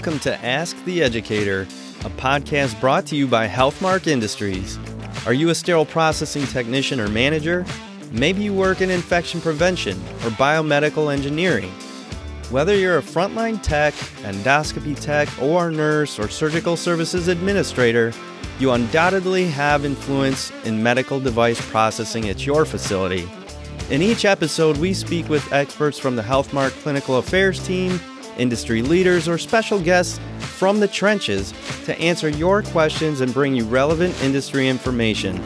[0.00, 1.68] Welcome to Ask the Educator,
[2.06, 4.78] a podcast brought to you by Healthmark Industries.
[5.26, 7.66] Are you a sterile processing technician or manager?
[8.10, 11.70] Maybe you work in infection prevention or biomedical engineering.
[12.48, 13.92] Whether you're a frontline tech,
[14.22, 18.14] endoscopy tech, or nurse, or surgical services administrator,
[18.58, 23.28] you undoubtedly have influence in medical device processing at your facility.
[23.90, 28.00] In each episode, we speak with experts from the Healthmark Clinical Affairs team,
[28.40, 31.52] industry leaders, or special guests from the trenches
[31.84, 35.40] to answer your questions and bring you relevant industry information,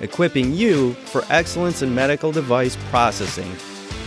[0.00, 3.54] equipping you for excellence in medical device processing.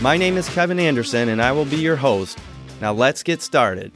[0.00, 2.38] My name is Kevin Anderson, and I will be your host.
[2.80, 3.92] Now, let's get started.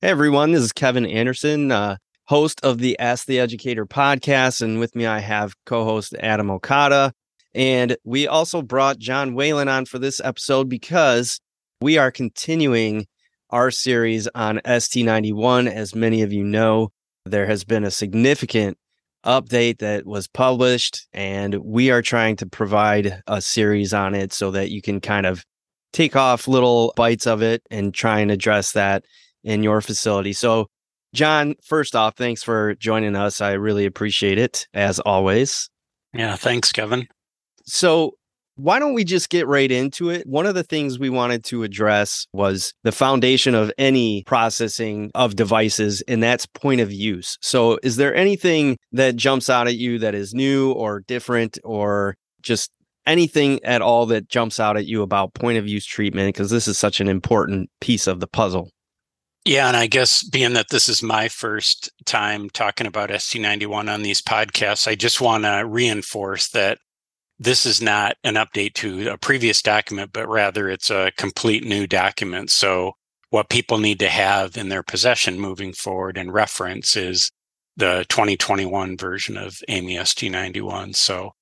[0.00, 4.60] Hey, everyone, this is Kevin Anderson, uh, host of the Ask the Educator podcast.
[4.60, 7.12] And with me, I have co host Adam Okada.
[7.54, 11.40] And we also brought John Whalen on for this episode because
[11.80, 13.06] we are continuing
[13.54, 15.70] our series on ST91.
[15.70, 16.90] As many of you know,
[17.24, 18.76] there has been a significant
[19.24, 24.50] update that was published, and we are trying to provide a series on it so
[24.50, 25.44] that you can kind of
[25.92, 29.04] take off little bites of it and try and address that
[29.44, 30.32] in your facility.
[30.32, 30.66] So,
[31.14, 33.40] John, first off, thanks for joining us.
[33.40, 35.70] I really appreciate it as always.
[36.12, 37.06] Yeah, thanks, Kevin.
[37.66, 38.16] So,
[38.56, 40.26] why don't we just get right into it?
[40.26, 45.36] One of the things we wanted to address was the foundation of any processing of
[45.36, 47.36] devices, and that's point of use.
[47.40, 52.16] So, is there anything that jumps out at you that is new or different, or
[52.42, 52.70] just
[53.06, 56.28] anything at all that jumps out at you about point of use treatment?
[56.28, 58.70] Because this is such an important piece of the puzzle.
[59.44, 64.00] Yeah, and I guess being that this is my first time talking about ST91 on
[64.00, 66.78] these podcasts, I just want to reinforce that
[67.44, 71.86] this is not an update to a previous document, but rather it's a complete new
[71.86, 72.50] document.
[72.50, 72.92] So
[73.30, 77.30] what people need to have in their possession moving forward and reference is
[77.76, 80.96] the 2021 version of AAMI ST91.
[80.96, 81.32] So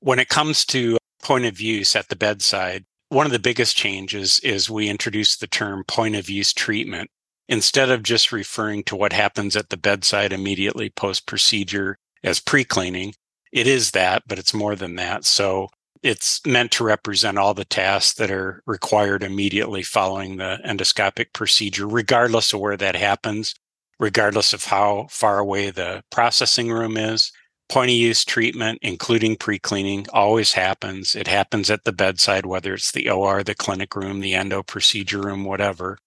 [0.00, 4.38] when it comes to point of use at the bedside, one of the biggest changes
[4.40, 7.10] is we introduced the term point of use treatment.
[7.48, 12.64] Instead of just referring to what happens at the bedside immediately post procedure as pre
[12.64, 13.12] cleaning,
[13.52, 15.24] it is that, but it's more than that.
[15.24, 15.68] So
[16.02, 21.86] it's meant to represent all the tasks that are required immediately following the endoscopic procedure,
[21.86, 23.54] regardless of where that happens,
[24.00, 27.30] regardless of how far away the processing room is.
[27.68, 31.14] Point of use treatment, including pre cleaning, always happens.
[31.14, 35.20] It happens at the bedside, whether it's the OR, the clinic room, the endo procedure
[35.20, 35.98] room, whatever.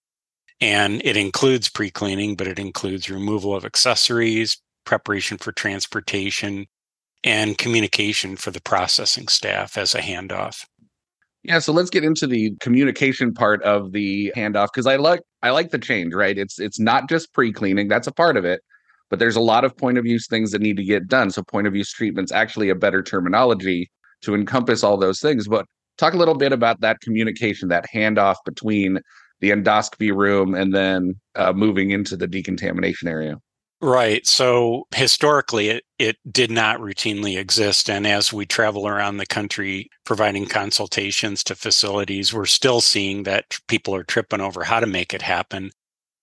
[0.61, 6.67] And it includes pre cleaning, but it includes removal of accessories, preparation for transportation,
[7.25, 10.63] and communication for the processing staff as a handoff.
[11.43, 15.49] Yeah, so let's get into the communication part of the handoff because I like I
[15.49, 16.37] like the change, right?
[16.37, 18.61] It's it's not just pre-cleaning, that's a part of it,
[19.09, 21.29] but there's a lot of point of use things that need to get done.
[21.29, 25.47] So point of use treatment's actually a better terminology to encompass all those things.
[25.47, 25.65] But
[25.97, 28.99] talk a little bit about that communication, that handoff between
[29.39, 33.37] the endoscopy room and then uh, moving into the decontamination area.
[33.81, 34.25] Right.
[34.25, 37.89] So historically, it, it did not routinely exist.
[37.89, 43.59] And as we travel around the country providing consultations to facilities, we're still seeing that
[43.67, 45.71] people are tripping over how to make it happen.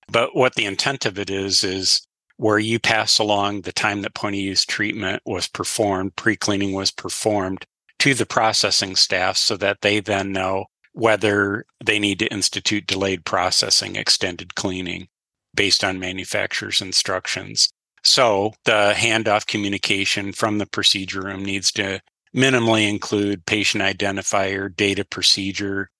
[0.08, 4.14] But what the intent of it is, is where you pass along the time that
[4.14, 7.66] point of use treatment was performed, pre cleaning was performed
[8.00, 10.64] to the processing staff so that they then know
[10.94, 15.06] whether they need to institute delayed processing, extended cleaning
[15.54, 17.70] based on manufacturer's instructions.
[18.02, 22.00] So the handoff communication from the procedure room needs to
[22.34, 25.90] minimally include patient identifier, data procedure,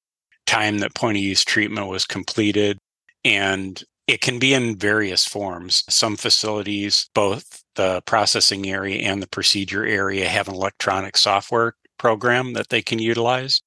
[0.46, 2.78] time that point of use treatment was completed,
[3.24, 5.84] and it can be in various forms.
[5.88, 12.54] Some facilities, both the processing area and the procedure area, have an electronic software program
[12.54, 13.62] that they can utilize.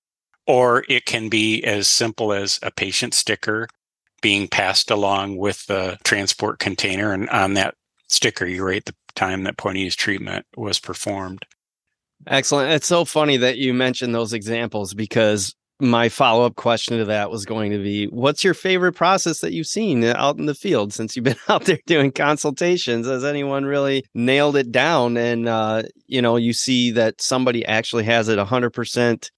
[0.47, 3.67] Or it can be as simple as a patient sticker
[4.25, 7.13] being passed along with the transport container.
[7.13, 7.75] And on that
[8.07, 11.45] sticker, you rate the time that point of use treatment was performed.
[12.25, 12.72] Excellent.
[12.72, 17.30] It's so funny that you mentioned those examples because my follow up question to that
[17.30, 20.92] was going to be what's your favorite process that you've seen out in the field
[20.92, 25.83] since you've been out there doing consultations has anyone really nailed it down and uh,
[26.07, 29.30] you know you see that somebody actually has it 100%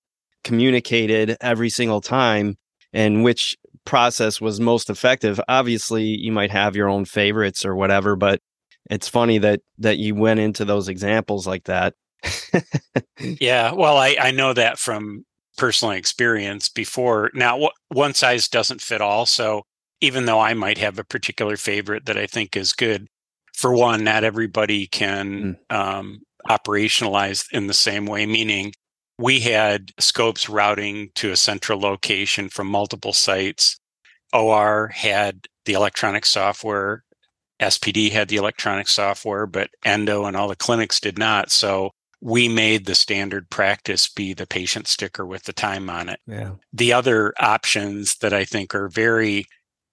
[0.44, 2.56] communicated every single time
[2.98, 3.56] and which
[3.86, 5.40] process was most effective.
[5.48, 8.42] Obviously, you might have your own favorites or whatever, but
[8.90, 11.94] it's funny that that you went into those examples like that.
[13.20, 15.26] yeah, well, I I know that from
[15.58, 17.30] personal experience before.
[17.36, 19.62] Now, one size doesn't fit all, so
[20.02, 23.08] even though I might have a particular favorite that I think is good,
[23.54, 25.76] for one, not everybody can mm.
[25.76, 28.74] um, operationalize in the same way, meaning
[29.18, 33.80] we had scopes routing to a central location from multiple sites.
[34.34, 37.04] OR had the electronic software,
[37.60, 41.52] SPD had the electronic software, but Endo and all the clinics did not.
[41.52, 41.92] So
[42.22, 46.20] we made the standard practice be the patient sticker with the time on it.
[46.28, 46.52] Yeah.
[46.74, 49.46] The other options that I think are very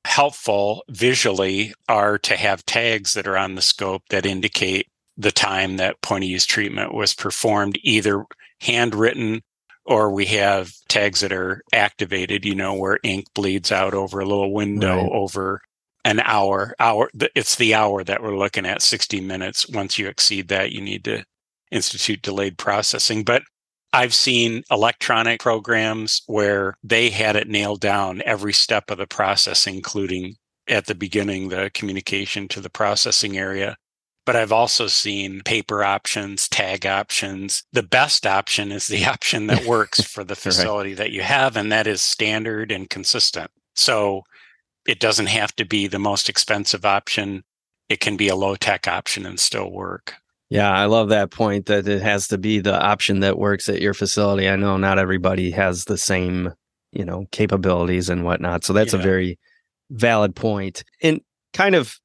[0.05, 5.77] helpful visually are to have tags that are on the scope that indicate the time
[5.77, 8.25] that point of use treatment was performed, either
[8.65, 9.43] handwritten
[9.87, 14.27] or we have tags that are activated, you know, where ink bleeds out over a
[14.27, 15.13] little window right.
[15.13, 15.61] over
[16.05, 16.75] an hour.
[16.79, 19.69] Hour it's the hour that we're looking at, 60 minutes.
[19.69, 21.25] Once you exceed that, you need to
[21.71, 23.25] institute delayed processing.
[23.25, 23.43] But
[23.93, 29.67] I've seen electronic programs where they had it nailed down every step of the process,
[29.67, 30.37] including
[30.67, 33.77] at the beginning, the communication to the processing area.
[34.27, 37.63] But I've also seen paper options, tag options.
[37.73, 40.99] The best option is the option that works for the facility right.
[40.99, 43.51] that you have, and that is standard and consistent.
[43.75, 44.23] So
[44.87, 47.45] it doesn't have to be the most expensive option.
[47.89, 50.15] It can be a low tech option and still work.
[50.51, 53.81] Yeah, I love that point that it has to be the option that works at
[53.81, 54.49] your facility.
[54.49, 56.53] I know not everybody has the same,
[56.93, 58.65] you know, capabilities and whatnot.
[58.65, 59.01] So that's yeah.
[59.01, 59.39] a very
[59.91, 60.85] valid point.
[61.03, 61.21] And
[61.55, 61.99] kind of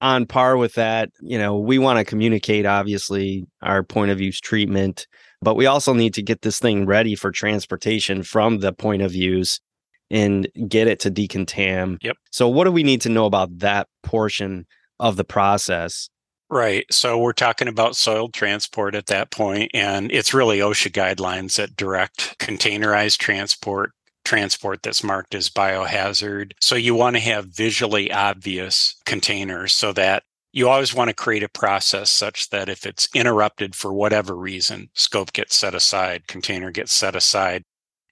[0.00, 4.40] on par with that, you know, we want to communicate obviously our point of use
[4.40, 5.06] treatment,
[5.42, 9.14] but we also need to get this thing ready for transportation from the point of
[9.14, 9.60] use
[10.10, 11.98] and get it to decontam.
[12.02, 12.16] Yep.
[12.30, 14.66] So what do we need to know about that portion
[15.00, 16.08] of the process?
[16.50, 16.86] Right.
[16.90, 21.76] So we're talking about soil transport at that point, and it's really OSHA guidelines that
[21.76, 23.92] direct containerized transport,
[24.28, 26.52] transport that's marked as biohazard.
[26.60, 30.22] So you want to have visually obvious containers so that
[30.52, 34.90] you always want to create a process such that if it's interrupted for whatever reason,
[34.92, 37.62] scope gets set aside, container gets set aside,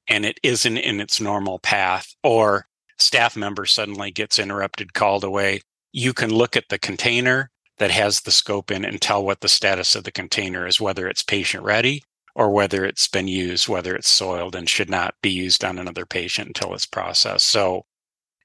[0.08, 2.64] and it isn't in its normal path, or
[2.96, 5.60] staff member suddenly gets interrupted, called away,
[5.92, 9.48] you can look at the container that has the scope in and tell what the
[9.48, 12.02] status of the container is, whether it's patient ready
[12.36, 16.04] or whether it's been used, whether it's soiled and should not be used on another
[16.04, 17.48] patient until it's processed.
[17.48, 17.86] So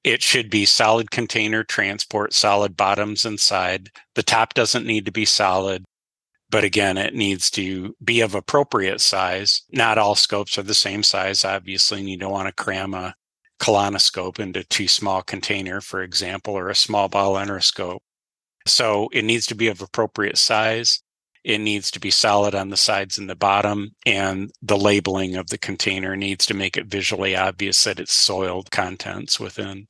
[0.06, 3.92] it should be solid container transport, solid bottoms inside.
[4.16, 5.84] The top doesn't need to be solid,
[6.50, 9.64] but again, it needs to be of appropriate size.
[9.74, 13.14] Not all scopes are the same size, obviously, and you don't want to cram a
[13.60, 18.00] colonoscope into too small container, for example, or a small bowel endoscope.
[18.66, 21.04] So it needs to be of appropriate size.
[21.44, 25.48] It needs to be solid on the sides and the bottom, and the labeling of
[25.48, 29.88] the container needs to make it visually obvious that it's soiled contents within.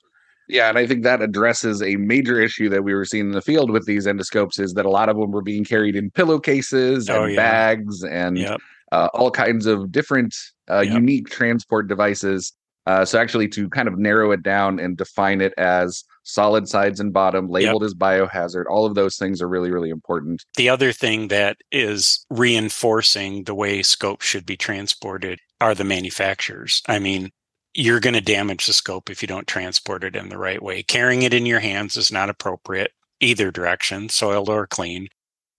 [0.48, 3.42] Yeah, and I think that addresses a major issue that we were seeing in the
[3.42, 7.08] field with these endoscopes is that a lot of them were being carried in pillowcases
[7.08, 7.36] and oh, yeah.
[7.36, 8.60] bags and yep.
[8.92, 10.36] uh, all kinds of different
[10.70, 10.94] uh, yep.
[10.94, 12.54] unique transport devices.
[12.86, 17.00] Uh, so actually, to kind of narrow it down and define it as solid sides
[17.00, 17.88] and bottom, labeled yep.
[17.88, 18.66] as biohazard.
[18.70, 20.44] All of those things are really, really important.
[20.56, 26.82] The other thing that is reinforcing the way scope should be transported are the manufacturers.
[26.88, 27.32] I mean,
[27.74, 30.84] you're going to damage the scope if you don't transport it in the right way.
[30.84, 35.08] Carrying it in your hands is not appropriate either direction, soiled or clean.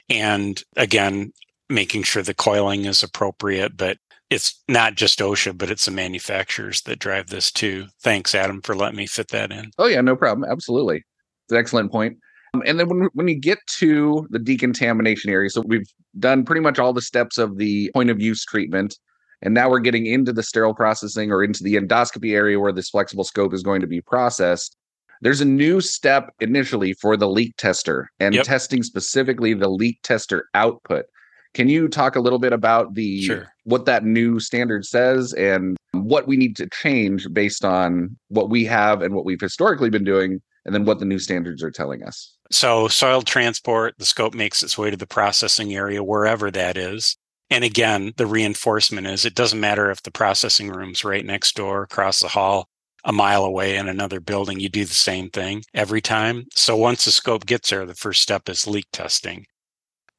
[0.08, 1.32] And again,
[1.68, 3.98] making sure the coiling is appropriate, but
[4.32, 7.86] it's not just OSHA, but it's the manufacturers that drive this too.
[8.02, 9.70] Thanks, Adam, for letting me fit that in.
[9.78, 10.48] Oh yeah, no problem.
[10.50, 12.16] Absolutely, it's an excellent point.
[12.54, 15.86] Um, and then when when you get to the decontamination area, so we've
[16.18, 18.96] done pretty much all the steps of the point of use treatment,
[19.42, 22.90] and now we're getting into the sterile processing or into the endoscopy area where this
[22.90, 24.76] flexible scope is going to be processed.
[25.20, 28.44] There's a new step initially for the leak tester and yep.
[28.44, 31.04] testing specifically the leak tester output.
[31.54, 33.52] Can you talk a little bit about the sure.
[33.64, 38.64] what that new standard says and what we need to change based on what we
[38.64, 42.02] have and what we've historically been doing and then what the new standards are telling
[42.02, 42.36] us?
[42.50, 47.16] So, soil transport, the scope makes its way to the processing area wherever that is.
[47.50, 51.82] And again, the reinforcement is it doesn't matter if the processing room's right next door,
[51.82, 52.68] across the hall,
[53.04, 56.46] a mile away in another building, you do the same thing every time.
[56.54, 59.46] So once the scope gets there, the first step is leak testing.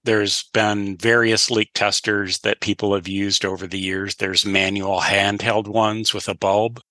[0.06, 4.16] There's been various leak testers that people have used over the years.
[4.16, 6.82] There's manual handheld ones with a bulb,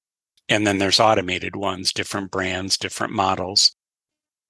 [0.49, 3.75] and then there's automated ones, different brands, different models.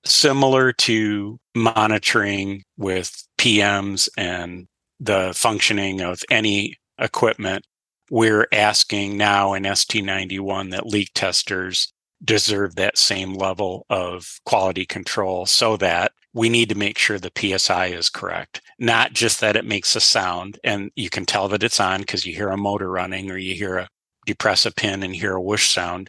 [0.05, 4.69] Similar to monitoring with PMs and
[5.01, 7.65] the functioning of any equipment,
[8.11, 11.93] we're asking now in ST91 that leak testers
[12.25, 17.33] deserve that same level of quality control so that we need to make sure the
[17.37, 21.63] PSI is correct, not just that it makes a sound and you can tell that
[21.63, 23.89] it's on because you hear a motor running or you hear a
[24.25, 26.09] depress a pin and hear a whoosh sound.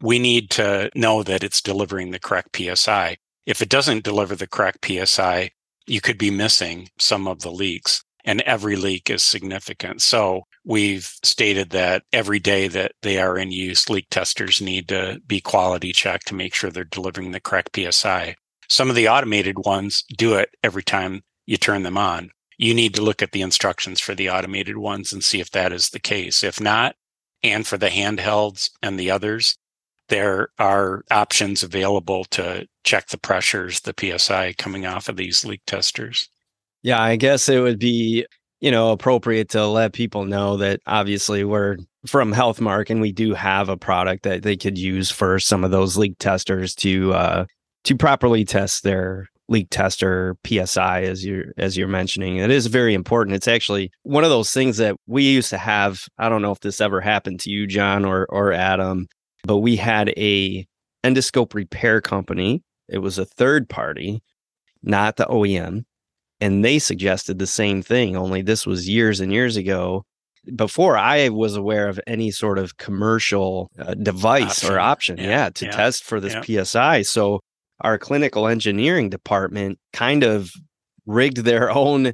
[0.00, 3.18] We need to know that it's delivering the correct PSI.
[3.46, 5.50] If it doesn't deliver the correct PSI,
[5.86, 10.02] you could be missing some of the leaks and every leak is significant.
[10.02, 15.18] So we've stated that every day that they are in use, leak testers need to
[15.26, 18.36] be quality checked to make sure they're delivering the correct PSI.
[18.68, 22.30] Some of the automated ones do it every time you turn them on.
[22.58, 25.72] You need to look at the instructions for the automated ones and see if that
[25.72, 26.44] is the case.
[26.44, 26.96] If not,
[27.42, 29.56] and for the handhelds and the others,
[30.10, 35.62] there are options available to check the pressures, the PSI coming off of these leak
[35.66, 36.28] testers.
[36.82, 38.26] Yeah, I guess it would be,
[38.60, 43.34] you know, appropriate to let people know that obviously we're from Healthmark and we do
[43.34, 47.44] have a product that they could use for some of those leak testers to uh
[47.84, 52.36] to properly test their leak tester PSI as you're as you're mentioning.
[52.36, 53.34] It is very important.
[53.34, 56.02] It's actually one of those things that we used to have.
[56.18, 59.08] I don't know if this ever happened to you, John or or Adam,
[59.44, 60.66] but we had a
[61.04, 62.62] endoscope repair company.
[62.88, 64.22] It was a third party,
[64.82, 65.84] not the OEM.
[66.40, 70.04] And they suggested the same thing, only this was years and years ago
[70.54, 74.72] before I was aware of any sort of commercial uh, device option.
[74.72, 75.70] or option, yeah, yeah to yeah.
[75.72, 76.62] test for this yeah.
[76.64, 77.02] PSI.
[77.02, 77.40] So
[77.80, 80.50] our clinical engineering department kind of
[81.06, 82.12] rigged their own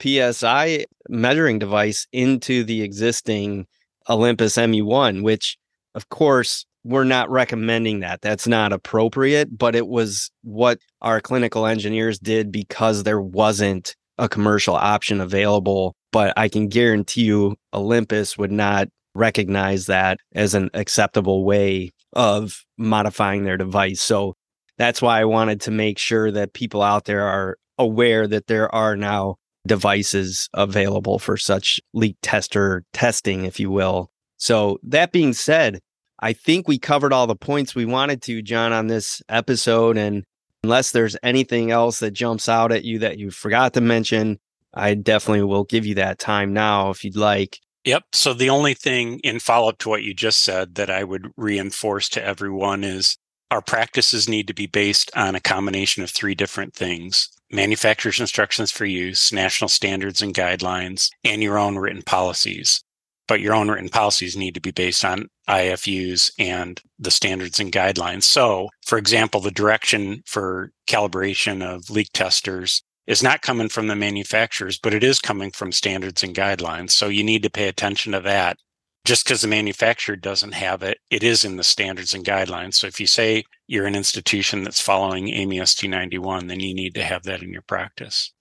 [0.00, 3.66] PSI measuring device into the existing
[4.08, 5.56] Olympus MU1, which
[5.94, 8.20] of course we're not recommending that.
[8.20, 14.28] That's not appropriate, but it was what our clinical engineers did because there wasn't a
[14.28, 15.96] commercial option available.
[16.12, 22.62] But I can guarantee you, Olympus would not recognize that as an acceptable way of
[22.76, 24.02] modifying their device.
[24.02, 24.34] So
[24.76, 28.72] that's why I wanted to make sure that people out there are aware that there
[28.74, 29.36] are now
[29.66, 34.10] devices available for such leak tester testing, if you will.
[34.36, 35.80] So, that being said,
[36.24, 39.98] I think we covered all the points we wanted to, John, on this episode.
[39.98, 40.24] And
[40.62, 44.38] unless there's anything else that jumps out at you that you forgot to mention,
[44.72, 47.60] I definitely will give you that time now if you'd like.
[47.84, 48.04] Yep.
[48.14, 51.30] So the only thing in follow up to what you just said that I would
[51.36, 53.18] reinforce to everyone is
[53.50, 58.70] our practices need to be based on a combination of three different things manufacturer's instructions
[58.70, 62.82] for use, national standards and guidelines, and your own written policies
[63.26, 67.72] but your own written policies need to be based on IFUs and the standards and
[67.72, 68.24] guidelines.
[68.24, 73.96] So, for example, the direction for calibration of leak testers is not coming from the
[73.96, 76.90] manufacturers, but it is coming from standards and guidelines.
[76.92, 78.58] So you need to pay attention to that.
[79.04, 82.74] Just because the manufacturer doesn't have it, it is in the standards and guidelines.
[82.74, 86.94] So if you say you're an institution that's following AAMI ST 91, then you need
[86.94, 88.32] to have that in your practice.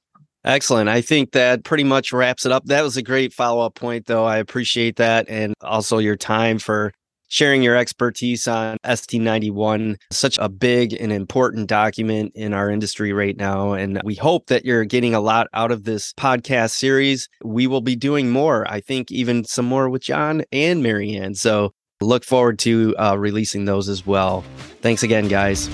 [0.46, 0.90] Excellent.
[0.90, 2.66] I think that pretty much wraps it up.
[2.66, 4.26] That was a great follow up point, though.
[4.26, 5.26] I appreciate that.
[5.30, 6.92] And also your time for
[7.34, 13.36] sharing your expertise on ST91, such a big and important document in our industry right
[13.36, 13.74] now.
[13.74, 17.28] And we hope that you're getting a lot out of this podcast series.
[17.44, 21.34] We will be doing more, I think, even some more with John and Marianne.
[21.34, 24.44] So look forward to uh, releasing those as well.
[24.82, 25.70] Thanks again, guys.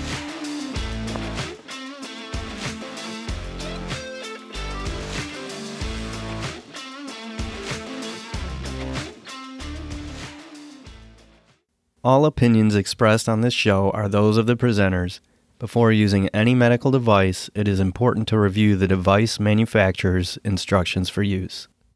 [12.02, 15.20] All opinions expressed on this show are those of the presenters.
[15.60, 21.24] Before using any medical device, it is important to review the device manufacturer's instructions for
[21.24, 21.68] use.